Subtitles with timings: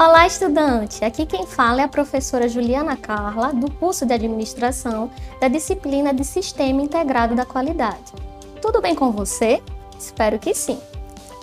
[0.00, 1.04] Olá, estudante!
[1.04, 5.10] Aqui quem fala é a professora Juliana Carla, do curso de Administração
[5.40, 8.12] da disciplina de Sistema Integrado da Qualidade.
[8.62, 9.60] Tudo bem com você?
[9.98, 10.78] Espero que sim!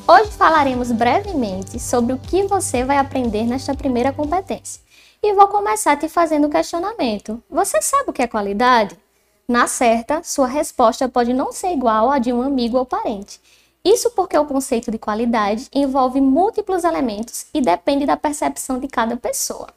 [0.07, 4.81] Hoje falaremos brevemente sobre o que você vai aprender nesta primeira competência.
[5.21, 7.43] E vou começar te fazendo o questionamento.
[7.49, 8.97] Você sabe o que é qualidade?
[9.45, 13.37] Na certa, sua resposta pode não ser igual à de um amigo ou parente.
[13.85, 19.15] Isso porque o conceito de qualidade envolve múltiplos elementos e depende da percepção de cada
[19.15, 19.67] pessoa.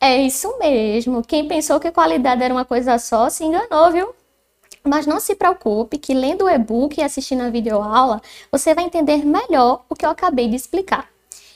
[0.00, 4.14] É isso mesmo, quem pensou que qualidade era uma coisa só se enganou, viu?
[4.84, 9.26] Mas não se preocupe que lendo o e-book e assistindo a videoaula, você vai entender
[9.26, 11.08] melhor o que eu acabei de explicar.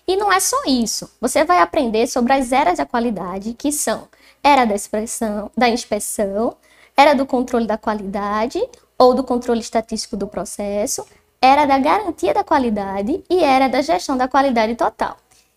[0.04, 4.08] E não é só isso, você vai aprender sobre as eras da qualidade, que são
[4.42, 6.56] era da expressão, da inspeção,
[6.96, 8.60] era do controle da qualidade
[8.98, 11.06] ou do controle estatístico do processo,
[11.42, 15.16] era da garantia da qualidade e era da gestão da qualidade total.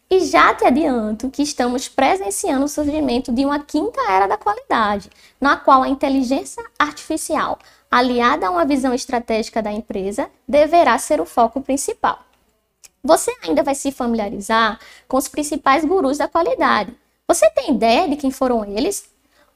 [0.09, 5.11] E já te adianto que estamos presenciando o surgimento de uma quinta era da qualidade,
[5.39, 11.25] na qual a inteligência artificial, aliada a uma visão estratégica da empresa, deverá ser o
[11.25, 12.19] foco principal.
[13.03, 16.95] Você ainda vai se familiarizar com os principais gurus da qualidade.
[17.28, 19.08] Você tem ideia de quem foram eles?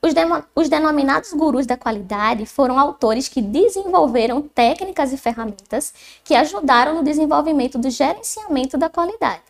[0.01, 0.13] Os,
[0.55, 7.03] os, denominados gurus da qualidade foram autores que desenvolveram técnicas e ferramentas que ajudaram no
[7.03, 9.41] desenvolvimento do gerenciamento da qualidade.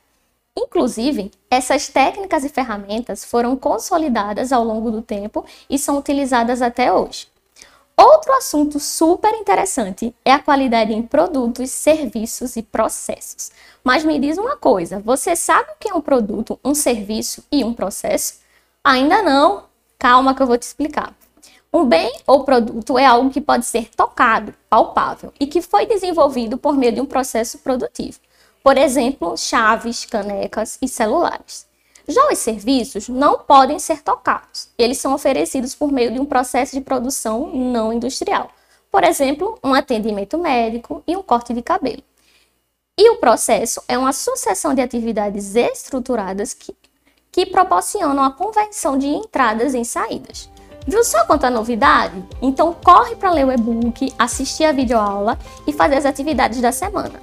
[0.57, 6.91] Inclusive, essas técnicas e ferramentas foram consolidadas ao longo do tempo e são utilizadas até
[6.91, 7.27] hoje.
[7.95, 13.51] Outro assunto super interessante é a qualidade em produtos, serviços e processos.
[13.83, 17.63] Mas me diz uma coisa: você sabe o que é um produto, um serviço e
[17.63, 18.39] um processo?
[18.83, 19.65] Ainda não,
[19.99, 21.13] Calma que eu vou te explicar.
[21.73, 26.57] Um bem ou produto é algo que pode ser tocado, palpável e que foi desenvolvido
[26.57, 28.17] por meio de um processo produtivo.
[28.63, 31.67] Por exemplo, chaves, canecas e celulares.
[32.07, 34.69] Já os serviços não podem ser tocados.
[34.77, 38.49] Eles são oferecidos por meio de um processo de produção não industrial.
[38.89, 42.01] Por exemplo, um atendimento médico e um corte de cabelo.
[42.97, 46.73] E o processo é uma sucessão de atividades estruturadas que
[47.31, 50.49] que proporcionam a conversão de entradas em saídas.
[50.87, 52.23] Viu só quanta novidade?
[52.41, 57.19] Então corre para ler o e-book, assistir a videoaula e fazer as atividades da semana.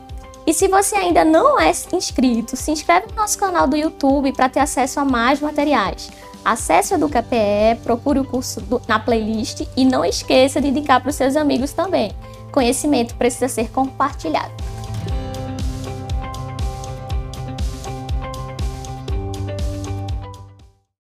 [0.47, 4.49] E se você ainda não é inscrito, se inscreve no nosso canal do YouTube para
[4.49, 6.09] ter acesso a mais materiais.
[6.45, 11.11] Acesse o EducaPE, procure o curso do, na playlist e não esqueça de indicar para
[11.11, 12.15] os seus amigos também.
[12.53, 14.53] Conhecimento precisa ser compartilhado.